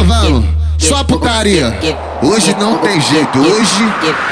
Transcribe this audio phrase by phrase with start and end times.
[0.00, 0.44] provando,
[0.78, 1.78] só putaria.
[2.22, 3.84] Hoje não tem jeito, hoje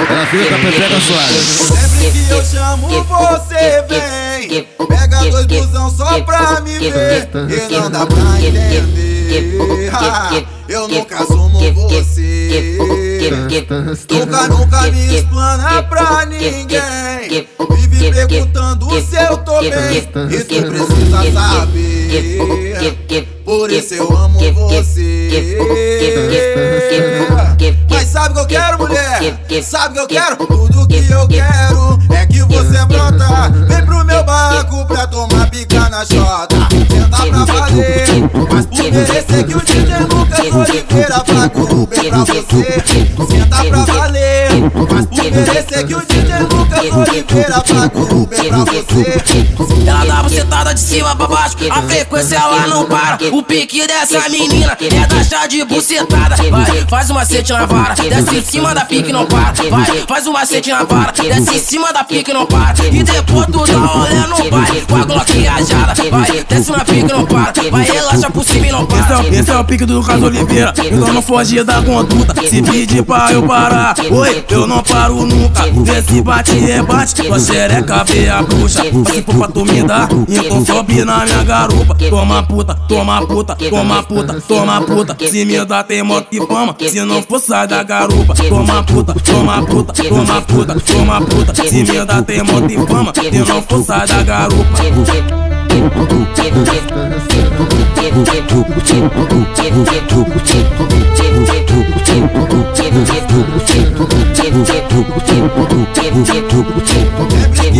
[0.09, 1.35] ela fica com a pepeca suave.
[1.35, 4.67] Sempre que eu chamo você vem.
[4.89, 9.53] Pega dois busão só pra me ver E não dá pra entender.
[10.69, 12.79] Eu nunca assumo você.
[14.11, 17.47] Nunca, nunca me explana pra ninguém.
[17.71, 20.09] Vive perguntando se eu tô bem.
[20.31, 22.49] E tu precisa saber
[23.49, 24.39] Por isso eu amo
[24.69, 25.57] você
[27.89, 29.41] Mas sabe o que eu quero, mulher?
[29.63, 30.37] Sabe o que eu quero?
[30.47, 35.89] Tudo que eu quero é que você brota Vem pro meu barco pra tomar pica
[35.89, 36.57] na chota
[36.91, 38.07] Senta pra valer
[38.53, 42.45] Mas por merecer que o DJ Lucas Oliveira paga o Uber pra você
[43.31, 44.38] Senta pra valer
[44.79, 44.87] O
[47.05, 47.29] DJ
[49.59, 53.19] o Ela dá bucetada de cima pra baixo, a frequência ela não para.
[53.33, 56.37] O pique dessa menina é da chá de bucetada.
[56.37, 59.53] Vai, faz uma macete na vara, desce em cima da pique não para.
[59.69, 62.87] Vai, faz uma macete na vara, desce em cima da pique não para.
[62.87, 65.95] E depois tu dá olé no pai, com a Glock rajada.
[66.11, 67.53] Vai, desce na pique não para.
[67.71, 69.23] Vai, relaxa por cima e não Esse é, para.
[69.23, 72.35] o, esse é o pique do Lucas Oliveira, então não foge da conduta.
[72.49, 75.65] Se pedir pra eu parar, oi, eu não paro nunca.
[75.83, 78.83] Vê se bate e rebate, tua xereca vê a bruxa.
[78.85, 81.97] Se for pra tu me dar, então sobe na minha garupa.
[82.11, 85.17] Toma puta, toma puta, toma puta, toma puta.
[85.29, 88.35] Se me dá tem moto e fama, se não for sai da garupa.
[88.35, 91.55] Toma puta, toma puta, toma puta, toma puta.
[91.55, 94.79] Se me dá tem moto e fama, se não for sai da garupa.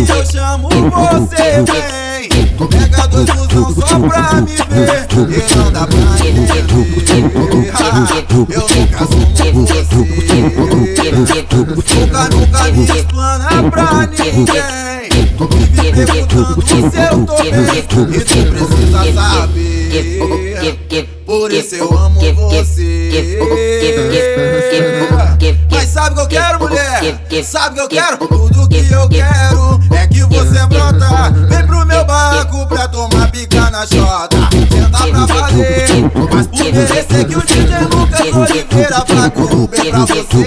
[0.07, 2.29] Eu chamo você vem
[2.69, 3.29] Pega dois
[4.07, 6.63] pra me ver E não dá pra entender
[8.53, 9.81] Eu nunca assumo você
[13.71, 15.09] pra ninguém
[15.71, 16.19] Vive
[18.11, 19.68] E precisa saber
[21.25, 23.39] Por isso eu amo você
[25.71, 27.43] Mas sabe o que eu quero, mulher?
[27.43, 28.17] Sabe o que eu quero?
[28.27, 33.69] Tudo que eu quero é que você brota Vem pro meu barco pra tomar pica
[33.71, 34.37] na chota
[34.71, 35.88] Senta pra valer
[36.33, 40.45] Mas por merecer que o DJ Lucas Oliveira paga o Uber pra você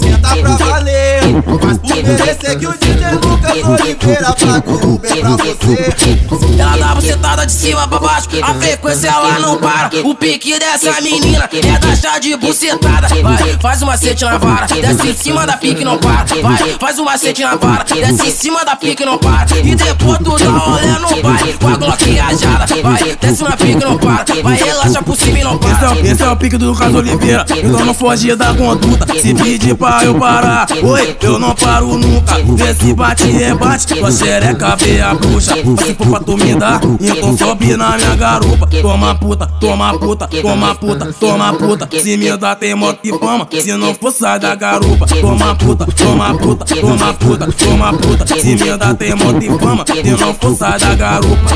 [0.00, 1.20] Senta pra valer
[1.62, 7.52] Mas que o DJ Lucas Oliveira paga o Uber pra você Ela dá bucetada de
[7.52, 9.90] cima pra baixo, a frequência ela não para.
[10.04, 13.08] O pique dessa menina é da chá de bucetada.
[13.08, 16.24] Vai, faz uma macete na vara, desce em cima da pique não para.
[16.42, 19.46] Vai, faz uma macete na vara, desce em cima da pique não para.
[19.58, 22.66] E depois tu dá olé no pai, com a Glock rajada.
[22.82, 24.24] Vai, desce na pique não para.
[24.42, 27.44] Vai, relaxa por cima e não Esse é, esse é o pique do Lucas Oliveira,
[27.48, 29.06] então não foge da conduta.
[29.18, 32.36] Se pedir pra eu parar, oi, eu não paro nunca.
[32.56, 35.54] Vê se bate e rebate, tua xereca vê a bruxa.
[35.54, 38.66] Se for pra tu me dar, então sobe na minha garupa.
[38.80, 41.88] Toma puta, toma puta, toma puta, toma puta.
[42.00, 45.06] Se me dá tem moto e fama, se não for sai da garupa.
[45.06, 48.26] Toma puta, toma puta, toma puta, toma puta.
[48.26, 51.50] Se me dá tem moto e fama, se não for sai da garupa.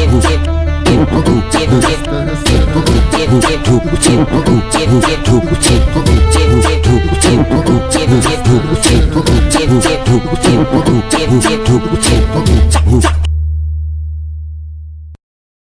[4.04, 4.28] Thank
[13.04, 13.34] you.